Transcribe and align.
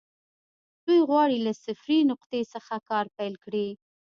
دوی 0.85 0.99
غواړي 1.09 1.37
له 1.45 1.51
صفري 1.63 1.99
نقطې 2.11 2.41
څخه 2.53 2.75
کار 2.89 3.05
پيل 3.17 3.33
کړي. 3.43 3.67